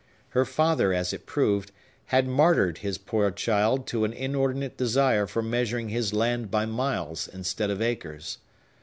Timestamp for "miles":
6.65-7.27